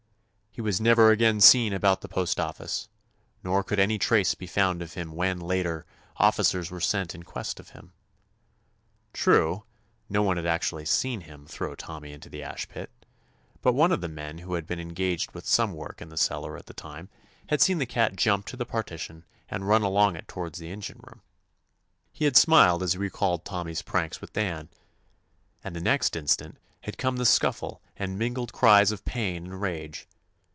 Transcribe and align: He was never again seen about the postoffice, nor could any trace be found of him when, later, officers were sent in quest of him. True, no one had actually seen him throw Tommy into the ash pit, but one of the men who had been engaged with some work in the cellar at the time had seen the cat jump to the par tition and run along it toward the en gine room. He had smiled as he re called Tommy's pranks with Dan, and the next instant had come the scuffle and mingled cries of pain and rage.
He 0.53 0.59
was 0.59 0.81
never 0.81 1.11
again 1.11 1.39
seen 1.39 1.71
about 1.71 2.01
the 2.01 2.09
postoffice, 2.09 2.89
nor 3.41 3.63
could 3.63 3.79
any 3.79 3.97
trace 3.97 4.35
be 4.35 4.47
found 4.47 4.81
of 4.81 4.95
him 4.95 5.13
when, 5.13 5.39
later, 5.39 5.85
officers 6.17 6.69
were 6.69 6.81
sent 6.81 7.15
in 7.15 7.23
quest 7.23 7.57
of 7.57 7.69
him. 7.69 7.93
True, 9.13 9.63
no 10.09 10.21
one 10.21 10.35
had 10.35 10.45
actually 10.45 10.83
seen 10.83 11.21
him 11.21 11.45
throw 11.45 11.73
Tommy 11.73 12.11
into 12.11 12.27
the 12.27 12.43
ash 12.43 12.67
pit, 12.67 12.91
but 13.61 13.71
one 13.71 13.93
of 13.93 14.01
the 14.01 14.09
men 14.09 14.39
who 14.39 14.55
had 14.55 14.67
been 14.67 14.77
engaged 14.77 15.31
with 15.31 15.45
some 15.45 15.71
work 15.73 16.01
in 16.01 16.09
the 16.09 16.17
cellar 16.17 16.57
at 16.57 16.65
the 16.65 16.73
time 16.73 17.07
had 17.47 17.61
seen 17.61 17.77
the 17.77 17.85
cat 17.85 18.17
jump 18.17 18.45
to 18.47 18.57
the 18.57 18.65
par 18.65 18.83
tition 18.83 19.23
and 19.47 19.69
run 19.69 19.83
along 19.83 20.17
it 20.17 20.27
toward 20.27 20.55
the 20.55 20.69
en 20.69 20.81
gine 20.81 20.99
room. 21.01 21.21
He 22.11 22.25
had 22.25 22.35
smiled 22.35 22.83
as 22.83 22.91
he 22.91 22.97
re 22.97 23.09
called 23.09 23.45
Tommy's 23.45 23.81
pranks 23.83 24.19
with 24.19 24.33
Dan, 24.33 24.67
and 25.63 25.73
the 25.73 25.79
next 25.79 26.13
instant 26.17 26.57
had 26.81 26.97
come 26.97 27.15
the 27.15 27.25
scuffle 27.25 27.81
and 27.95 28.19
mingled 28.19 28.51
cries 28.51 28.91
of 28.91 29.05
pain 29.05 29.45
and 29.45 29.61
rage. 29.61 30.09